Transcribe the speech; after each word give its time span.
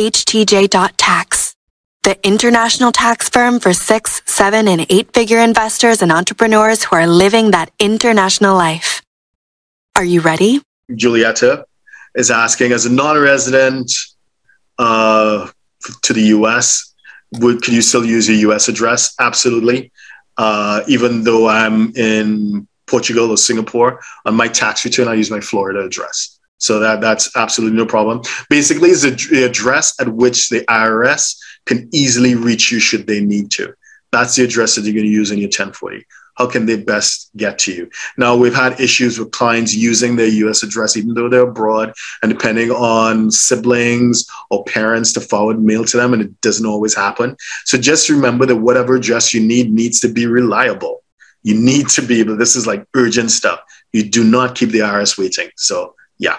htj.tax, 0.00 1.54
the 2.04 2.26
international 2.26 2.90
tax 2.90 3.28
firm 3.28 3.60
for 3.60 3.74
six, 3.74 4.22
seven, 4.24 4.66
and 4.66 4.86
eight 4.88 5.12
figure 5.12 5.40
investors 5.40 6.00
and 6.00 6.10
entrepreneurs 6.10 6.82
who 6.82 6.96
are 6.96 7.06
living 7.06 7.50
that 7.50 7.70
international 7.78 8.56
life. 8.56 9.02
Are 9.96 10.04
you 10.04 10.22
ready? 10.22 10.62
Julietta 10.94 11.66
is 12.14 12.30
asking, 12.30 12.72
as 12.72 12.86
a 12.86 12.90
non-resident 12.90 13.92
uh, 14.78 15.50
to 16.02 16.12
the 16.14 16.22
U.S., 16.38 16.94
would 17.32 17.62
could 17.62 17.74
you 17.74 17.82
still 17.82 18.04
use 18.04 18.26
your 18.26 18.38
U.S. 18.48 18.68
address? 18.68 19.14
Absolutely. 19.20 19.92
Uh, 20.38 20.82
even 20.88 21.24
though 21.24 21.46
I'm 21.46 21.94
in 21.94 22.66
Portugal 22.86 23.30
or 23.30 23.36
Singapore, 23.36 24.00
on 24.24 24.34
my 24.34 24.48
tax 24.48 24.82
return, 24.84 25.08
I 25.08 25.14
use 25.14 25.30
my 25.30 25.40
Florida 25.40 25.80
address. 25.80 26.39
So 26.60 26.78
that 26.78 27.00
that's 27.00 27.36
absolutely 27.36 27.76
no 27.76 27.86
problem. 27.86 28.22
Basically, 28.48 28.90
it's 28.90 29.02
the 29.02 29.44
address 29.44 30.00
at 30.00 30.08
which 30.08 30.48
the 30.48 30.60
IRS 30.66 31.36
can 31.66 31.88
easily 31.92 32.34
reach 32.34 32.70
you 32.70 32.78
should 32.78 33.06
they 33.06 33.20
need 33.20 33.50
to. 33.52 33.74
That's 34.12 34.36
the 34.36 34.44
address 34.44 34.74
that 34.74 34.84
you're 34.84 34.94
going 34.94 35.06
to 35.06 35.10
use 35.10 35.30
in 35.30 35.38
your 35.38 35.48
1040 35.48 36.04
how 36.40 36.46
can 36.46 36.64
they 36.64 36.76
best 36.76 37.30
get 37.36 37.58
to 37.58 37.72
you? 37.72 37.90
Now, 38.16 38.34
we've 38.34 38.54
had 38.54 38.80
issues 38.80 39.18
with 39.18 39.30
clients 39.30 39.74
using 39.74 40.16
their 40.16 40.26
US 40.26 40.62
address, 40.62 40.96
even 40.96 41.12
though 41.12 41.28
they're 41.28 41.42
abroad, 41.42 41.92
and 42.22 42.32
depending 42.32 42.70
on 42.70 43.30
siblings 43.30 44.26
or 44.48 44.64
parents 44.64 45.12
to 45.12 45.20
forward 45.20 45.62
mail 45.62 45.84
to 45.84 45.98
them, 45.98 46.14
and 46.14 46.22
it 46.22 46.40
doesn't 46.40 46.64
always 46.64 46.94
happen. 46.94 47.36
So 47.66 47.76
just 47.76 48.08
remember 48.08 48.46
that 48.46 48.56
whatever 48.56 48.96
address 48.96 49.34
you 49.34 49.42
need 49.42 49.70
needs 49.70 50.00
to 50.00 50.08
be 50.08 50.26
reliable. 50.26 51.02
You 51.42 51.60
need 51.60 51.90
to 51.90 52.02
be 52.02 52.20
able, 52.20 52.38
this 52.38 52.56
is 52.56 52.66
like 52.66 52.86
urgent 52.94 53.30
stuff. 53.30 53.60
You 53.92 54.08
do 54.08 54.24
not 54.24 54.54
keep 54.54 54.70
the 54.70 54.78
IRS 54.78 55.18
waiting. 55.18 55.50
So, 55.56 55.94
yeah. 56.18 56.38